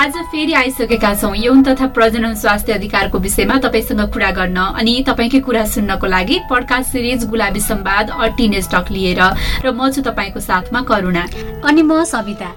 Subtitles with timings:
[0.00, 5.40] आज फेरि आइसकेका छौँ। यौन तथा प्रजनन स्वास्थ्य अधिकारको विषयमा तपाईँसँग कुरा गर्न अनि तपाईँकै
[5.44, 9.20] कुरा सुन्नको लागि पडकास्ट सिरिज गुलाबी सम्वाद अर्टिन स्टक लिएर
[9.60, 11.24] र म छु तपाईँको साथमा करुणा।
[11.68, 12.48] अनि म सविता।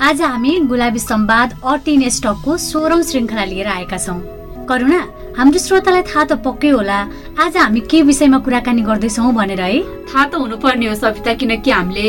[0.00, 4.18] आज हामी गुलाबी सम्वाद अर्टिन स्टकको सोह्रौं श्रृङ्खला लिएर आएका छौँ।
[4.64, 5.00] करुणा
[5.36, 7.00] हाम्रो श्रोतालाई थाहा त पक्कै होला
[7.36, 9.84] आज हामी के विषयमा कुराकानी गर्दैछौँ भनेर है?
[10.08, 12.08] थाहा त हुनुपर्ने हो सविता किनकि हामीले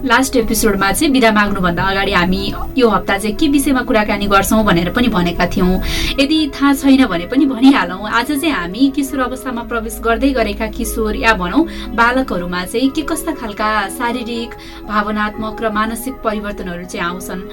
[0.00, 4.90] लास्ट एपिसोडमा चाहिँ बिदा माग्नुभन्दा अगाडि हामी यो हप्ता चाहिँ के विषयमा कुराकानी गर्छौँ भनेर
[4.96, 5.80] पनि भनेका थियौँ।
[6.20, 11.16] यदि थाहा छैन भने पनि भनिहालौँ आज चाहिँ हामी किशोर अवस्थामा प्रवेश गर्दै गरेका किशोर
[11.16, 11.66] या भनौँ
[12.00, 13.68] बालकहरूमा चाहिँ के कस्ता खालका
[13.98, 14.50] शारीरिक
[14.88, 17.44] भावनात्मक र मानसिक परिवर्तनहरू चाहिँ आउँछन्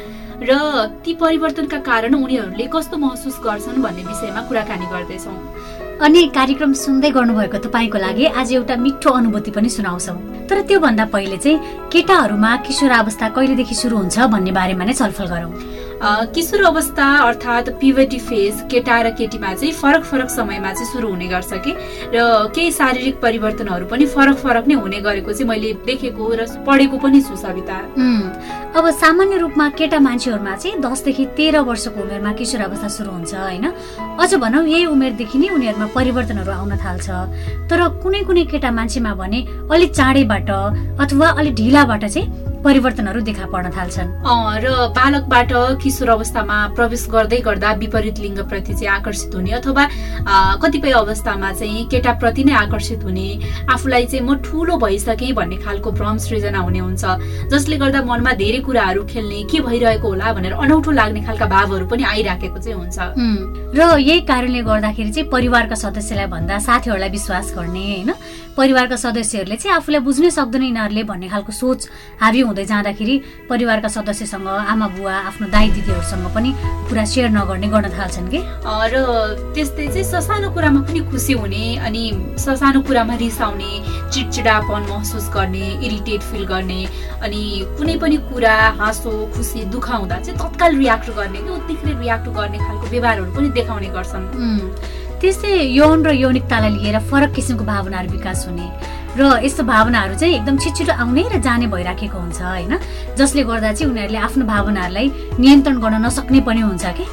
[0.47, 0.51] र
[1.03, 5.37] ती परिवर्तनका कारण उनीहरूले कस्तो महसुस गर्छन् भन्ने विषयमा कुराकानी गर्दैछौँ।
[5.99, 11.37] अनि कार्यक्रम सुन्दै गर्नुभएको तपाईँको लागि आज एउटा मिठो अनुभूति पनि सुनाउँछौ। तर त्योभन्दा पहिले
[11.43, 15.51] चाहिँ केटाहरूमा किशोर अवस्था कहिलेदेखि सुरु हुन्छ भन्ने बारेमा नै छलफल गरौँ।
[16.03, 21.27] किशोर अवस्था अर्थात् पिभटी फेज केटा र केटीमा चाहिँ फरक फरक समयमा चाहिँ सुरु हुने
[21.27, 21.71] गर्छ कि?
[22.13, 26.97] र केही शारीरिक परिवर्तनहरू पनि फरक फरक नै हुने गरेको चाहिँ मैले देखेको र पढेको
[27.01, 27.77] पनि छु सविता।
[28.77, 33.65] अब सामान्य रूपमा केटा मान्छेहरूमा चाहिँ दसदेखि तेह्र वर्षको उमेरमा किशोर अवस्था सुरु हुन्छ होइन?
[34.21, 37.07] अझ भनौँ यही उमेरदेखि नै उनीहरूमा परिवर्तनहरू आउन थाल्छ।
[37.69, 39.39] तर कुनै कुनै केटा मान्छेमा भने
[39.73, 40.49] अलिक चाँडैबाट
[41.01, 44.09] अथवा अलिक ढिलाबाट चाहिँ परिवर्तनहरू देखा पर्न थाल्छन्।
[44.63, 49.83] र बालकबाट किशोर अवस्थामा प्रवेश गर्दै गर्दा विपरीत लिङ्गप्रति चाहिँ आकर्षित हुने अथवा
[50.61, 53.27] कतिपय अवस्थामा चाहिँ केटाप्रति नै आकर्षित हुने
[53.69, 57.03] आफूलाई चाहिँ म ठुलो भइसकेँ भन्ने खालको भ्रम सृजना हुने हुन्छ।
[57.51, 62.03] जसले गर्दा मनमा धेरै कुराहरू खेल्ने के भइरहेको होला भनेर अनौठो लाग्ने खालका भावहरू पनि
[62.03, 62.97] आइराखेको चाहिँ हुन्छ।
[63.77, 68.11] र यही कारणले गर्दाखेरि चाहिँ परिवारका सदस्यलाई भन्दा साथीहरूलाई विश्वास गर्ने होइन?
[68.57, 71.79] परिवारका सदस्यहरूले चाहिँ आफूलाई बुझ्नै सक्दैन यिनीहरूले भन्ने खालको सोच
[72.21, 73.15] हाबी हुँदै जाँदाखेरि
[73.49, 76.49] परिवारका सदस्यसँग आमा बुवा आफ्नो दाई दिदीहरूसँग पनि
[76.89, 78.39] कुरा सेयर नगर्ने गर्न थाल्छन् कि?
[78.93, 78.95] र
[79.55, 82.03] त्यस्तै चाहिँ ससानो कुरामा पनि खुसी हुने अनि
[82.39, 83.71] ससानो कुरामा रिसाउने
[84.13, 86.81] चिडचिडापन महसुस गर्ने इरिटेट फिल गर्ने
[87.23, 87.41] अनि
[87.77, 92.57] कुनै पनि कुरा हाँसो खुसी दुःख हुँदा चाहिँ तत्काल रियाक्ट गर्ने कि उत्तिकै रियाक्ट गर्ने
[92.57, 94.25] खालको व्यवहारहरू पनि देखाउने गर्छन्।
[95.21, 98.67] त्यस्तै यौन र यौनिकतालाई लिएर फरक किसिमको भावनाहरू विकास हुने।
[99.17, 102.73] र यस्तो भावनाहरू चाहिँ एकदम छिटो आउने र जाने भइराखेको हुन्छ होइन?
[103.17, 105.07] जसले गर्दा चाहिँ उनीहरूले आफ्नो भावनाहरूलाई
[105.41, 107.05] नियन्त्रण गर्न नसक्ने पनि हुन्छ कि?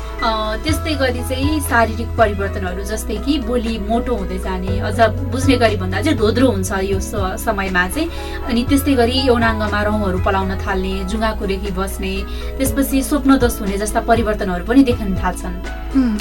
[0.64, 5.00] त्यस्तै गरी चाहिँ शारीरिक परिवर्तनहरू जस्तै कि बोली मोटो हुँदै जाने अझ
[5.32, 7.00] बुझ्ने गरी भन्दा चाहिँ धोद्रो हुन्छ यो
[7.40, 8.08] समयमा चाहिँ।
[8.48, 12.14] अनि त्यस्तै गरी यौनाङ्गमा रौँहरू पलाउन थाल्ने जुङ्गाको रेखी बस्ने
[12.60, 15.54] त्यसपछि स्वप्नदोष हुने जस्ता परिवर्तनहरू पनि देखिन थाल्छन्।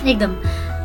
[0.07, 0.31] एकदम।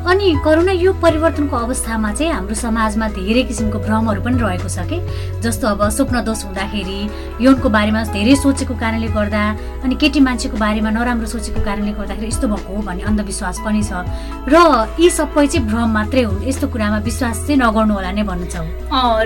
[0.06, 4.98] अनि करुणा यो परिवर्तनको अवस्थामा चाहिँ हाम्रो समाजमा धेरै किसिमको भ्रमहरू पनि रहेको छ कि?
[5.42, 6.98] जस्तो अब स्वप्न दोष हुँदाखेरि
[7.44, 9.42] यौनको बारेमा धेरै सोचेको कारणले गर्दा
[9.84, 13.92] अनि केटी मान्छेको बारेमा नराम्रो सोचेको कारणले गर्दाखेरि यस्तो भएको हो भन्ने अन्धविश्वास पनि छ।
[14.48, 14.56] र
[15.03, 18.66] यी सबै चाहिँ भ्रम मात्रै हुन् यस्तो कुरामा विश्वास चाहिँ नगर्नु होला नै भन्न चाहु।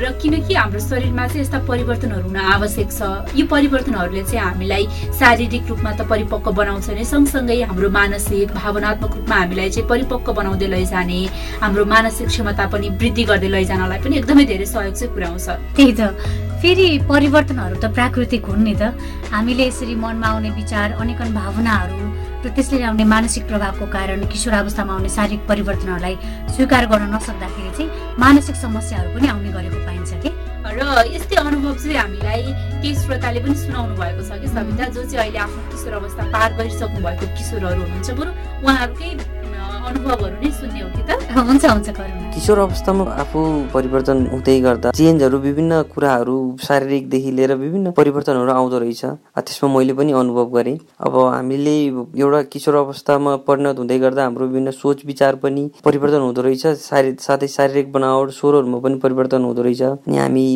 [0.02, 3.00] र किनकि हाम्रो शरीरमा चाहिँ यस्ता परिवर्तनहरू हुन आवश्यक छ।
[3.38, 4.84] यो परिवर्तनहरूले चाहिँ हामीलाई
[5.20, 10.68] शारीरिक रूपमा त परिपक्व बनाउँछ नै सँगसँगै हाम्रो मानसिक भावनात्मक रूपमा हामीलाई चाहिँ परिपक्व बनाउँदै
[10.70, 11.20] लैजाने
[11.60, 15.46] हाम्रो मानसिक क्षमता पनि वृद्धि गर्दै लैजानलाई पनि एकदमै धेरै सहयोग चाहिँ पुर्याउँछ।
[15.76, 16.00] त्यही त।
[16.62, 18.94] फेरि परिवर्तनहरू त प्राकृतिक हुन् नि त।
[19.34, 21.98] हामीले यसरी मनमा आउने विचार अनेकन भावनाहरू
[22.42, 26.14] र त्यसले ल्याउने मानसिक प्रभावको कारण किशोर अवस्थामा आउने शारीरिक परिवर्तनहरूलाई
[26.54, 30.30] स्वीकार गर्न नसक्दाखेरि चाहिँ मानसिक समस्याहरू पनि आउने गरेको पाइन्छ कि?
[30.62, 30.80] र
[31.14, 32.42] यस्तै अनुभव चाहिँ हामीलाई
[32.82, 36.50] केही श्रोताले पनि सुनाउनु भएको छ कि सविता जो चाहिँ अहिले आफ्नो किशोर अवस्था पार
[36.58, 38.30] गरिसक्नु भएको किशोरहरू हुनुहुन्छ बरु
[38.62, 39.10] उहाँहरूकै
[39.88, 41.10] अनुभवहरू नै सुन्ने हो कि त?
[41.32, 41.88] हुन्छ हुन्छ
[42.32, 43.40] किशोर अवस्थामा आफू
[43.72, 49.02] परिवर्तन हुँदै गर्दा चेन्जहरू विभिन्न कुराहरू शारीरिकदेखि लिएर विभिन्न परिवर्तनहरू आउँदो रहेछ।
[49.36, 51.74] त्यसमा मैले पनि अनुभव गरेँ। अब हामीले
[52.22, 56.66] एउटा किशोर अवस्थामा परिणत हुँदै गर्दा हाम्रो विभिन्न सोच विचार पनि परिवर्तन हुँदो रहेछ।
[57.20, 60.46] साथै शारीरिक बनावट स्वरहरूमा पनि परिवर्तन हुँदो रहेछ। अनि हामी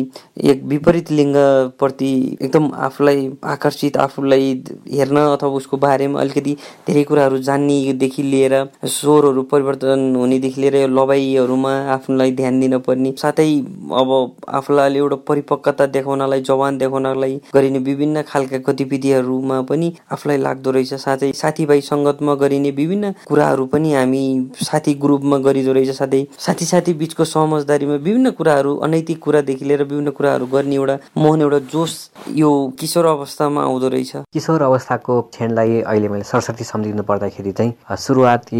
[0.51, 2.11] एक विपरीत लिङ्गप्रति
[2.41, 3.19] एकदम आफूलाई
[3.55, 4.45] आकर्षित आफूलाई
[4.93, 6.53] हेर्न अथवा उसको बारेमा अलिकति
[6.87, 8.53] धेरै कुराहरू जान्नेदेखि लिएर
[8.97, 13.49] स्वर स्वरहरू परिवर्तन हुनेदेखि लिएर यो लबाइहरूमा आफूलाई ध्यान दिन पर्ने साथै
[13.97, 14.09] अब
[14.57, 21.31] आफूलाई एउटा परिपक्वता देखाउनलाई जवान देखाउनलाई गरिने विभिन्न खालका गतिविधिहरूमा पनि आफूलाई लाग्दो रहेछ। साथै
[21.33, 24.23] साथीभाइ सङ्गतमा गरिने विभिन्न कुराहरू पनि हामी
[24.61, 30.11] साथी ग्रुपमा गरिदो रहेछ। साथै साथी साथी बिचको समझदारीमा विभिन्न कुराहरू अनैतिक कुरादेखि लिएर विभिन्न
[30.13, 31.95] कुराहरू गर्ने एउटा मोहन एउटा जोस
[32.43, 37.73] यो किशोर अवस्थामा आउँदो रहेछ। किशोर अवस्थाको क्षणलाई अहिले मैले सरस्वती सम्झिनु पर्दाखेरि चाहिँ
[38.05, 38.53] सुरुवात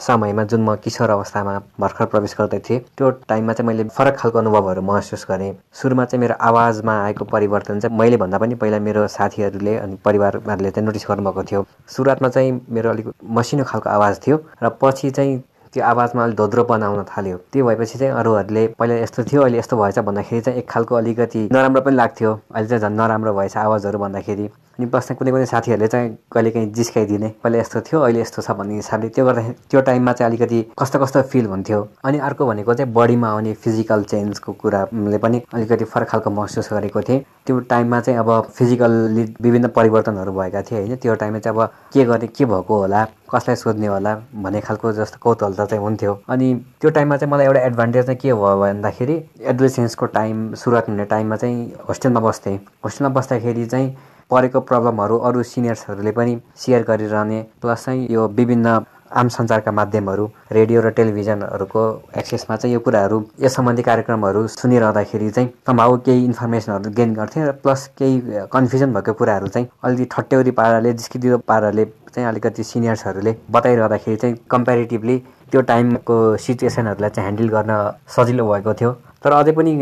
[0.00, 4.38] समयमा जुन म किशोर अवस्थामा भर्खर प्रवेश गर्दै थिएँ त्यो टाइममा चाहिँ मैले फरक खालको
[4.38, 9.06] अनुभवहरू महसुस गरेँ। सुरुमा चाहिँ मेरो आवाजमा आएको परिवर्तन चाहिँ मैले भन्दा पनि पहिला मेरो
[9.08, 11.66] साथीहरूले अनि परिवारहरूले चाहिँ नोटिस गर्नुभएको थियो।
[11.96, 15.38] सुरुवातमा चाहिँ मेरो अलिक मसिनो खालको आवाज थियो र पछि चाहिँ
[15.74, 19.76] त्यो आवाजमा अलिक धोद्रो बनाउन थाल्यो। त्यो भएपछि चाहिँ अरूहरूले पहिला यस्तो थियो अहिले यस्तो
[19.76, 23.98] भएछ भन्दाखेरि चाहिँ एक खालको अलिकति नराम्रो पनि लाग्थ्यो। अहिले चाहिँ झन् नराम्रो भएछ आवाजहरू
[23.98, 24.48] भन्दाखेरि।
[24.78, 28.50] अनि बस्ने कुनै कुनै साथीहरूले चाहिँ कहिले काहीँ जिस्काइदिने पहिला यस्तो थियो अहिले यस्तो छ
[28.54, 32.74] भन्ने हिसाबले त्यो गर्दाखेरि त्यो टाइममा चाहिँ अलिकति कस्तो कस्तो फिल हुन्थ्यो। अनि अर्को भनेको
[32.74, 38.00] चाहिँ बडीमा आउने फिजिकल चेन्जको कुराले पनि अलिकति फरक खालको महसुस गरेको थिएँ। त्यो टाइममा
[38.00, 42.44] चाहिँ अब फिजिकल्ली विभिन्न परिवर्तनहरू भएका थिए होइन। त्यो टाइममा चाहिँ अब के गर्ने के
[42.44, 43.04] भएको होला
[43.34, 47.60] कसलाई सोध्ने होला भन्ने खालको जस्तो कौतूहलता चाहिँ हुन्थ्यो। अनि त्यो टाइममा चाहिँ मलाई एउटा
[47.66, 53.66] एडभान्टेज चाहिँ के भयो भन्दाखेरि एडोलेसेन्सको टाइम सुरुवात हुने टाइममा चाहिँ होस्टेलमा बस्थेँ। होस्टेलमा बस्दाखेरि
[53.66, 53.96] चाहिँ
[54.30, 58.78] परेको प्रब्लमहरू अरू सिनियर्सहरूले पनि सेयर गरिरहने प्लस चाहिँ यो विभिन्न
[59.16, 61.82] आम सञ्चारका माध्यमहरू रेडियो र टेलिभिजनहरूको
[62.18, 67.52] एक्सेसमा चाहिँ यो कुराहरू यस सम्बन्धी कार्यक्रमहरू सुनिरहँदाखेरि चाहिँ सम्भाव केही इन्फर्मेसनहरू गेन गर्थेँ र
[67.62, 68.20] प्लस केही
[68.52, 75.18] कन्फ्युजन भएको कुराहरू चाहिँ अलिकति ठट्यौरी पाराले जिस्किदिलो पाराले चाहिँ अलिकति सिनियर्सहरूले बताइरहँदाखेरि चाहिँ कम्पेरिटिभली
[75.52, 77.72] त्यो टाइमको सिचुएसनहरूलाई चाहिँ ह्यान्डल गर्न
[78.16, 78.92] सजिलो भएको थियो।
[79.24, 79.72] तर अझै पनि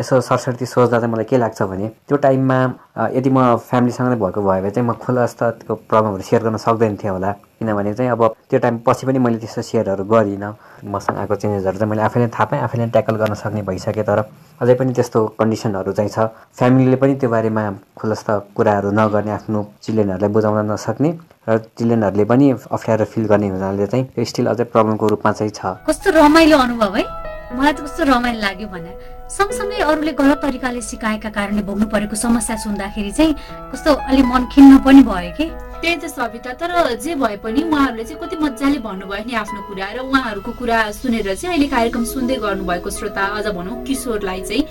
[0.00, 2.58] यसो सरस्वती सोच्दा चाहिँ मलाई के लाग्छ भने त्यो टाइममा
[3.12, 7.12] यदि म फ्यामिलीसँग नै भएको भए चाहिँ म खुला त्यो प्रब्लमहरू सेयर गर्न सक्दैन थिएँ
[7.12, 10.52] होला। किनभने चाहिँ अब त्यो टाइम पछि पनि मैले त्यस्तो सेयरहरू गरिनँ।
[10.88, 14.18] मसँग आएको चेन्जेसहरू चाहिँ मैले आफैले थाहा पाएँ आफैले ट्याकल गर्न सक्ने भइसकेँ। तर
[14.60, 20.32] अझै पनि त्यस्तो कन्डिसनहरू चाहिँ छ। फ्यामिलीले पनि त्यो बारेमा खुलस्त कुराहरू नगर्ने आफ्नो चिल्ड्रेनहरूलाई
[20.32, 21.10] बुझाउन नसक्ने
[21.48, 26.10] र चिल्ड्रेनहरूले पनि अप्ठ्यारो फिल गर्ने हुनाले चाहिँ स्टिल अझै प्रब्लमको रूपमा चाहिँ छ। कस्तो
[26.18, 27.21] रमाइलो अनुभव है।
[27.52, 28.92] मलाई त कस्तो रमाइलो लाग्यो भने
[29.28, 33.34] सँगसँगै अरूले गलत तरिकाले सिकाएका कारणले भोग्नु परेको समस्या सुन्दाखेरि चाहिँ
[33.72, 35.46] कस्तो अलिक मन खिन्न पनि भयो कि?
[35.80, 39.88] त्यही त सविता तर जे भए पनि उहाँहरूले चाहिँ कति मजाले भन्नुभयो नि आफ्नो कुरा
[39.92, 44.62] र उहाँहरूको कुरा सुनेर चाहिँ अहिले कार्यक्रम सुन्दै गर्नुभएको श्रोता अझ भनौँ किशोरलाई चाहिँ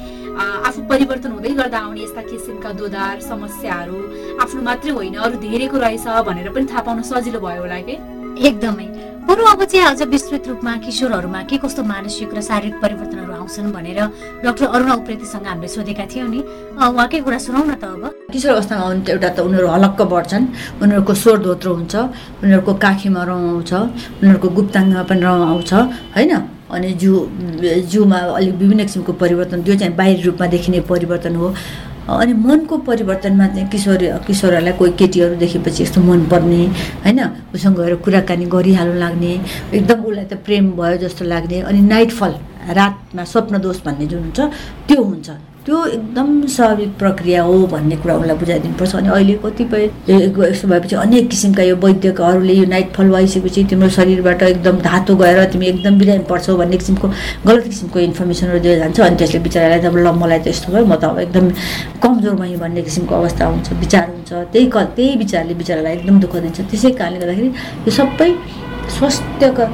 [0.64, 3.98] आफू परिवर्तन हुँदै गर्दा आउने यस्ता किसिमका दोधार समस्याहरू
[4.40, 8.21] आफ्नो मात्रै होइन अरू धेरैको रहेछ भनेर पनि थाहा पाउन सजिलो भयो होला कि?
[8.42, 8.88] एकदमै।
[9.22, 14.00] बरु अब चाहिँ आज विस्तृत रूपमा किशोरहरूमा के कस्तो मानसिक र शारीरिक परिवर्तनहरू आउँछन् भनेर
[14.42, 16.40] डाक्टर अरुणा उप्रेतीसँग हामीले सोधेका थियौँ नि।
[16.74, 18.04] उहाँकै कुरा सुनाउ न त अब।
[18.34, 20.46] किशोर अवस्थामा आउने एउटा त उनीहरू हलक्क बढ्छन्।
[20.82, 21.96] उनीहरूको स्वर धोत्रो हुन्छ
[22.42, 23.72] उनीहरूको काखीमा रौँ आउँछ
[24.26, 25.72] उनीहरूको गुप्ताङ्गमा पनि रौँ आउँछ
[26.18, 26.34] होइन?
[26.72, 27.14] अनि जिउ
[27.92, 31.48] जिउमा अलिक विभिन्न किसिमको परिवर्तन त्यो चाहिँ बाहिरी रूपमा देखिने परिवर्तन हो।
[32.10, 36.62] अनि मनको परिवर्तनमा चाहिँ किशोर किशोरहरूलाई कोही केटीहरू देखेपछि यस्तो मन पर्ने
[37.06, 37.20] होइन?
[37.56, 39.32] उसँग गएर कुराकानी गरिहाल्नु लाग्ने
[39.78, 42.34] एकदम उसलाई त प्रेम भयो जस्तो लाग्ने अनि नाइटफल
[42.78, 44.40] रातमा स्वप्न दोष भन्ने जुन हुन्छ
[44.88, 45.30] त्यो हुन्छ।
[45.66, 51.28] त्यो एकदम स्वाभाविक प्रक्रिया हो भन्ने कुरा उनलाई बुझाइदिनुपर्छ। अनि अहिले कतिपय यस्तो भएपछि अनेक
[51.30, 56.24] किसिमका यो वैद्यकहरूले यो नाइट फल भइसकेपछि तिम्रो शरीरबाट एकदम धातो गएर तिमी एकदम बिरामी
[56.30, 57.08] पर्छौ भन्ने किसिमको
[57.46, 60.96] गलत किसिमको इन्फर्मेसनहरू दिएर जान्छ। अनि त्यसले बिचरालाई त ल मलाई त यस्तो भयो म
[60.98, 61.46] त अब एकदम
[62.02, 66.36] कमजोर भएँ भन्ने किसिमको अवस्था हुन्छ विचार हुन्छ। त्यही क त्यही विचारले बिचरालाई एकदम दुःख
[66.42, 67.50] दिन्छ। त्यसै कारणले गर्दाखेरि
[67.86, 68.32] यो सबै
[69.02, 69.66] स्वास्थ्यका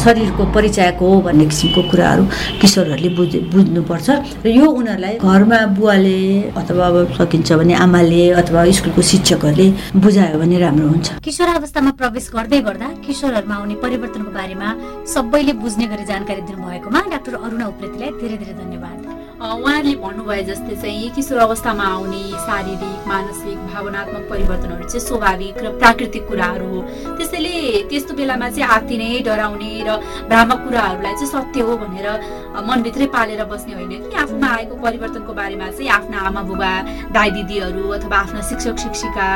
[0.00, 2.24] शरीरको परिचयको हो भन्ने किसिमको कुराहरू
[2.60, 4.08] किशोरहरूले बुझ बुझ्नुपर्छ।
[4.40, 6.18] र यो उनीहरूलाई घरमा बुवाले
[6.56, 9.66] अथवा अब सकिन्छ भने आमाले अथवा स्कुलको शिक्षकहरूले
[10.00, 14.68] बुझायो भने राम्रो हुन्छ। किशोर अवस्थामा प्रवेश गर्दै गर्दा किशोरहरूमा आउने परिवर्तनको बारेमा
[15.14, 19.03] सबैले बुझ्ने गरी जानकारी दिनुभएकोमा डाक्टर अरुणा उप्रेतीलाई धेरै धेरै धन्यवाद।
[19.44, 26.24] उहाँहरूले भन्नुभए जस्तै चाहिँ किशोर अवस्थामा आउने शारीरिक मानसिक भावनात्मक परिवर्तनहरू चाहिँ स्वाभाविक र प्राकृतिक
[26.28, 26.80] कुराहरू हो।
[27.20, 29.90] त्यसैले त्यस्तो बेलामा चाहिँ आत्तिने डराउने र
[30.32, 32.08] भ्रामक कुराहरूलाई चाहिँ सत्य हो भनेर
[32.56, 36.72] मनभित्रै पालेर बस्ने होइन कि आफूमा आएको परिवर्तनको बारेमा चाहिँ आफ्ना आमा बुबा
[37.12, 39.28] दाई दिदीहरू अथवा आफ्ना शिक्षक शिक्षिका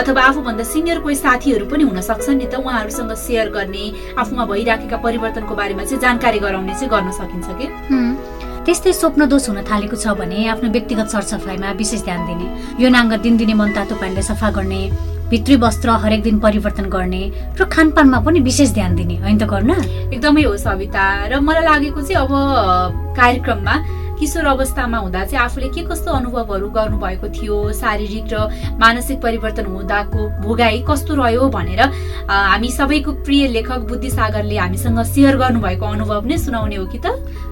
[0.00, 3.84] अथवा आफूभन्दा सिनियर कोही साथीहरू पनि हुन सक्छन् नि त। उहाँहरूसँग सेयर गर्ने
[4.16, 7.66] आफूमा भइराखेका परिवर्तनको बारेमा चाहिँ जानकारी गराउने चाहिँ गर्न सकिन्छ कि?
[8.66, 12.46] त्यस्तै स्वप्न दोष हुन थालेको छ भने आफ्नो व्यक्तिगत सरसफाइमा विशेष ध्यान दिने
[12.82, 14.80] यो नाङ्ग दिनदिने मन तातो पानीले सफा गर्ने
[15.30, 17.22] भित्री वस्त्र हरेक दिन परिवर्तन गर्ने
[17.54, 19.70] र खानपानमा पनि विशेष ध्यान दिने होइन त गर्न
[20.10, 23.74] एकदमै हो सविता र मलाई लागेको चाहिँ अब कार्यक्रममा
[24.18, 28.36] किशोर अवस्थामा हुँदा चाहिँ आफूले के कस्तो अनुभवहरू गर्नुभएको थियो शारीरिक र
[28.80, 31.80] मानसिक परिवर्तन हुँदाको भोगाई कस्तो रह्यो भनेर
[32.28, 37.06] हामी सबैको प्रिय लेखक बुद्धिसागरले हामीसँग सेयर गर्नुभएको अनुभव नै सुनाउने हो कि त?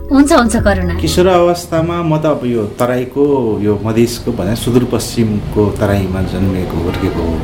[0.04, 3.25] हुन्छ हुन्छ करुणा। किशोर अवस्थामा म त अब यो तराईको
[3.61, 7.37] यो मधेसको भने सुदूरपश्चिमको तराईमा जन्मेको हुर्केको हो।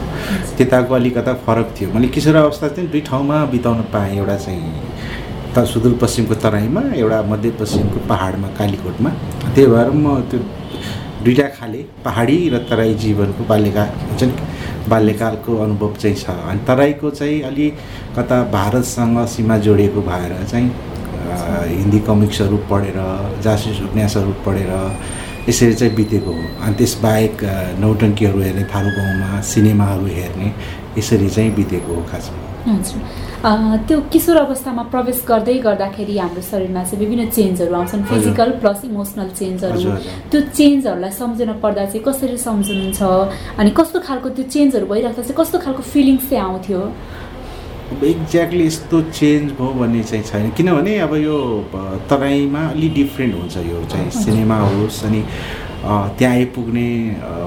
[0.57, 5.20] त्यताको अलिकता फरक थियो। मैले किशोर अवस्था चाहिँ दुई ठाउँमा बिताउन पाएँ एउटा चाहिँ।
[5.55, 9.11] त सुदूरपश्चिमको तराईमा एउटा मध्यपश्चिमको पहाडमा कालीकोटमा।
[9.55, 10.39] त्यही भएर म त्यो
[11.25, 14.35] दुइटा खाले पहाडी र तराई जीवनको बाल्यका हुन्छ नि
[14.89, 17.67] बाल्यकालको अनुभव चाहिँ छ। अनि तराईको चाहिँ अलि
[18.17, 20.69] कता भारतसँग सीमा जोडिएको भएर चाहिँ
[21.81, 22.99] हिन्दी कमिक्सहरू पढेर
[23.45, 24.73] जासुस उपन्यासहरू पढेर
[25.49, 27.37] यसरी चाहिँ बितेको हो। अनि त्यसबाहेक
[27.81, 30.49] नौटङ्कीहरू हेर्ने थारू गाउँमा सिनेमाहरू हेर्ने
[30.99, 33.01] यसरी चाहिँ बितेको हो खासमा। हजुर
[33.89, 39.29] त्यो किशोर अवस्थामा प्रवेश गर्दै गर्दाखेरि हाम्रो शरीरमा चाहिँ विभिन्न चेन्जहरू आउँछन्। फिजिकल प्लस इमोसनल
[39.41, 39.91] चेन्जहरू।
[40.31, 43.01] त्यो चेन्जहरूलाई सम्झन पर्दा चाहिँ कसरी सम्झनुहुन्छ?
[43.61, 46.81] अनि कस्तो खालको त्यो चेन्जहरू भइराख्दा चाहिँ कस्तो खालको फिलिङ्स चाहिँ आउँथ्यो?
[47.91, 51.37] अब एक्ज्याक्टली यस्तो चेन्ज भयो भन्ने चाहिँ छैन। किनभने अब यो
[52.11, 55.21] तराईमा अलि डिफ्रेन्ट हुन्छ यो चाहिँ। सिनेमा होस् अनि
[55.81, 56.87] त्यहाँ आइपुग्ने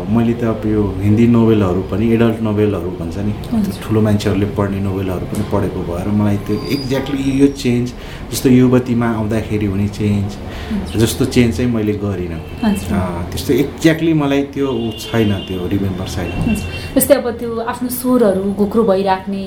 [0.10, 3.34] मैले त अब यो हिन्दी नोभेलहरू पनि एडल्ट नोभेलहरू भन्छ नि
[3.84, 7.94] ठुलो मान्छेहरूले पढ्ने नोभेलहरू पनि पढेको भएर मलाई त्यो एक्ज्याक्टली यो चेन्ज
[8.32, 12.42] जस्तो युवतीमा आउँदाखेरि हुने चेन्ज जस्तो चेन्ज चाहिँ मैले गरिनँ।
[13.32, 14.68] त्यस्तो एक्ज्याक्टली मलाई त्यो
[15.06, 16.32] छैन त्यो रिमेम्बर छैन।
[16.96, 19.46] जस्तै अब त्यो आफ्नो स्वरहरू घोक्रो भइराख्ने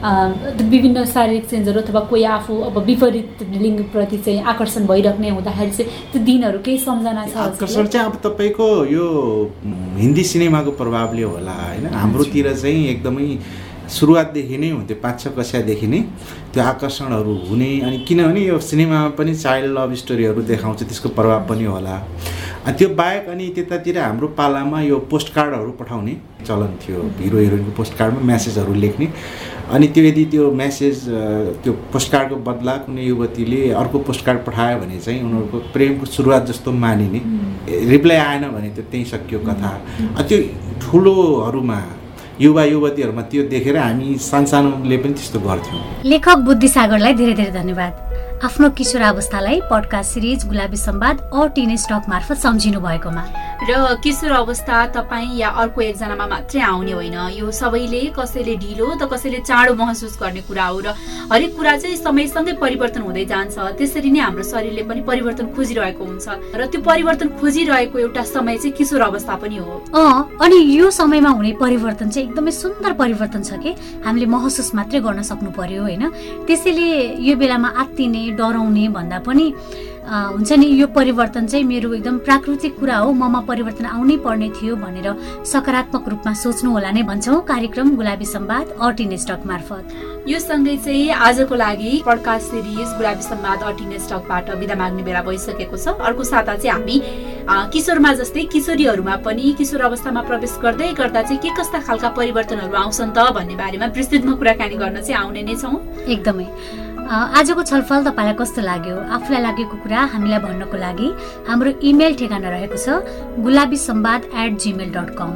[0.00, 6.22] विभिन्न शारीरिक चेन्जहरू अथवा कोही आफू अब विपरीत लिङ्गप्रति चाहिँ आकर्षण भइराख्ने हुँदाखेरि चाहिँ त्यो
[6.24, 7.86] दिनहरू केही सम्झना छ आकर्षण?
[7.86, 9.06] चाहिँ अब तपाईँको यो
[10.00, 11.86] हिन्दी सिनेमाको प्रभावले होला होइन?
[11.92, 13.28] हाम्रोतिर चाहिँ एकदमै
[13.90, 16.00] सुरुवातदेखि नै हुन्थ्यो पाँच छ कक्षादेखि नै
[16.54, 21.64] त्यो आकर्षणहरू हुने। अनि किनभने यो सिनेमामा पनि चाइल्ड लभ स्टोरीहरू देखाउँछ त्यसको प्रभाव पनि
[21.64, 21.96] होला।
[22.66, 26.16] अनि त्यो बाहेक अनि त्यतातिर हाम्रो पालामा यो पोस्ट कार्डहरू पठाउने
[26.46, 29.06] चलन थियो। हिरो हिरोइनको पोस्ट कार्डमा म्यासेजहरू लेख्ने।
[29.70, 30.98] अनि त्यो यदि त्यो म्यासेज
[31.62, 36.46] त्यो पोस्ट कार्डको बदला कुनै युवतीले अर्को पोस्ट कार्ड पठायो भने चाहिँ उनीहरूको प्रेमको सुरुवात
[36.50, 37.20] जस्तो मानिने।
[37.92, 39.70] रिप्लाई आएन भने त्यो त्यहीँ सकियो कथा।
[40.18, 40.38] अनि त्यो
[40.82, 41.80] ठुलोहरूमा
[42.40, 47.92] युवा युवतीहरूमा त्यो देखेर हामी सानसानोले पनि त्यस्तो गर्थ्यौँ। लेखक बुद्धि सागरलाई धेरै धेरै धन्यवाद।
[48.44, 53.24] आफ्नो किशोरावस्थालाई पडकास्ट सिरिज गुलाबी सम्वाद अ टिने स्टक मार्फत सम्झिनु भएकोमा
[53.60, 59.04] र किशोर अवस्था तपाईँ या अर्को एकजनामा मात्रै आउने होइन। यो सबैले कसैले ढिलो त
[59.04, 60.88] कसैले चाँडो महसुस गर्ने कुरा हो र
[61.28, 66.26] हरेक कुरा चाहिँ समयसँगै परिवर्तन हुँदै जान्छ। त्यसरी नै हाम्रो शरीरले पनि परिवर्तन खोजिरहेको हुन्छ
[66.56, 71.30] र त्यो परिवर्तन खोजिरहेको एउटा समय चाहिँ किशोर अवस्था पनि हो। अँ अनि यो समयमा
[71.36, 73.76] हुने परिवर्तन चाहिँ एकदमै सुन्दर परिवर्तन छ कि?
[74.00, 76.08] हामीले महसुस मात्रै गर्न सक्नु पर्यो होइन।
[76.48, 76.88] त्यसैले
[77.28, 79.46] यो बेलामा आत्तिने डराउने भन्दा पनि
[80.10, 84.76] हुन्छ नि यो परिवर्तन चाहिँ मेरो एकदम प्राकृतिक कुरा हो। ममा परिवर्तन आउनै पर्ने थियो
[84.76, 85.06] भनेर
[85.46, 91.10] सकारात्मक रूपमा सोच्नु होला नै भन्छौँ। कार्यक्रम गुलाबी सम्वाद अटिने स्टक मार्फत। यो सँगै चाहिँ
[91.10, 96.56] आजको लागि पडकास्ट सिरिज गुलाबी सम्वाद अटिने स्टकबाट बिदा माग्ने बेला भइसकेको छ। अर्को साता
[96.58, 96.96] चाहिँ हामी
[97.70, 103.14] किशोरमा जस्तै किशोरीहरूमा पनि किशोर अवस्थामा प्रवेश गर्दै गर्दा चाहिँ के कस्ता खालका परिवर्तनहरू आउँछन्
[103.14, 105.78] त भन्ने बारेमा विस्तृतमा कुराकानी गर्न चाहिँ आउने नै छौँ।
[106.10, 106.46] एकदमै।
[107.10, 108.96] आजको छलफल तपाईँलाई कस्तो लाग्यो?
[109.14, 111.08] आफूलाई लागेको कुरा हामीलाई भन्नको लागि
[111.48, 113.02] हाम्रो इमेल ठेगाना रहेको छ
[113.42, 115.30] Gulabi Sambad at Gmail dot com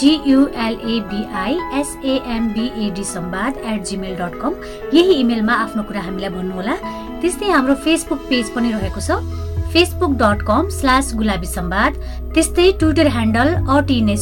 [0.00, 4.52] G U L A B I S A M B A D Sambad at Gmail dot com
[4.92, 6.74] यही इमेलमा आफ्नो कुरा हामीलाई भन्नुहोला।
[7.24, 9.43] त्यस्तै हाम्रो फेसबुक पेज पनि रहेको छ।
[9.74, 11.94] Facebook dot com slash Gulabi Sambad
[12.34, 13.48] त्यस्तै ट्विटर ह्यान्डल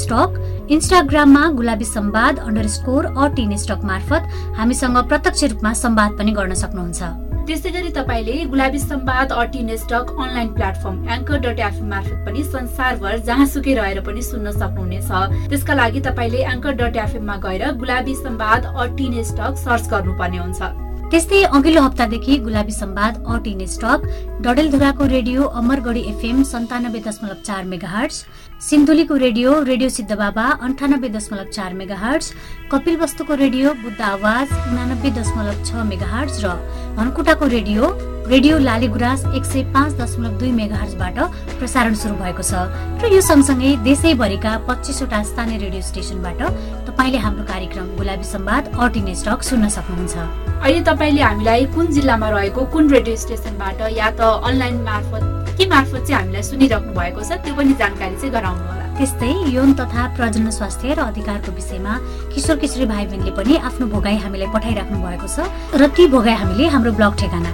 [0.03, 6.55] स्टक इन्स्टाग्राममा गुलाबी सम्वाद अन्डर स्कोर अटिने स्टक मार्फत हामीसँग प्रत्यक्ष रूपमा सम्वाद पनि गर्न
[6.63, 7.11] सक्नुहुन्छ।
[7.47, 13.19] त्यसै गरी तपाईँले गुलाबी सम्वाद अटी नेस्टक online platform anchor dot FM मार्फत पनि संसारभर
[13.29, 15.11] जहाँसुकै रहेर पनि सुन्न सक्नुहुनेछ।
[15.51, 20.82] त्यसका लागि तपाईँले एङ्कर डट एफएममा गएर गुलाबी सम्वाद अटी नेस्टक सर्च गर्नुपर्ने हुन्छ।
[21.13, 24.05] त्यस्तै अघिल्लो हप्तादेखि गुलाबी सम्वाद अटिने स्टक
[24.45, 28.21] डडेलधुराको रेडियो अमरगढी एफएम सन्तानब्बे दशमलव चार मेगाहर्ट्स
[28.69, 32.33] सिन्धुलीको रेडियो रेडियो सिद्धबाबा अन्ठानब्बे दशमलव चार मेगाहर्ट्स
[32.73, 36.55] कपिल वस्तुको रेडियो बुद्ध आवाज उनानब्बे दशमलव छ मेगाहर्ट्स र
[36.97, 37.93] धनकुटाको रेडियो
[38.33, 41.19] रेडियो लालीगुराँस एक सय पाँच दशमलव दुई मेगाहर्जबाट
[41.61, 42.61] प्रसारण सुरु भएको छ
[43.05, 46.41] र यो सँगसँगै देशैभरिका पच्चिसवटा स्थानीय रेडियो स्टेसनबाट
[46.89, 50.17] तपाईँले हाम्रो कार्यक्रम गुलाबी सम्वाद अटिने स्टक सुन्न सक्नुहुन्छ।
[50.65, 56.01] अहिले तपाईँले हामीलाई कुन जिल्लामा रहेको कुन रेडियो स्टेसनबाट या त अनलाइन मार्फत के मार्फत
[56.09, 60.51] चाहिँ हामीलाई सुनिराख्नु भएको छ त्यो पनि जानकारी चाहिँ गराउनु होला। त्यस्तै यौन तथा प्रजनन
[60.57, 61.93] स्वास्थ्य र अधिकारको विषयमा
[62.33, 65.45] किशोर किशोरी भाइ बहिनीले पनि आफ्नो भोगाई हामीलाई पठाइराख्नु भएको छ
[65.77, 67.53] र ती भोगाई हामीले हाम्रो ब्लग ठेगाना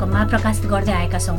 [0.00, 1.36] कममा प्रकाशित गर्दै आएका छौँ।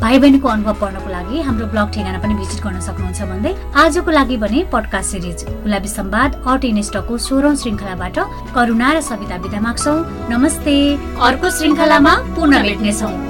[0.00, 4.36] भाइ बहिनीको अनुभव पढ्नको लागि हाम्रो ब्लग ठेगाना पनि भिजिट गर्न सक्नुहुन्छ भन्दै आजको लागि
[4.42, 8.18] भने पडकास्ट सिरिज गुलाबी सम्वाद अट इनेस्टको सोह्रौँ श्रृङ्खलाबाट
[8.54, 9.98] करुणा र सविता बिदा माग्छौँ।
[10.34, 10.76] नमस्ते।
[11.22, 13.27] अर्को श्रृङ्खलामा पुनः भेट्नेछौँ।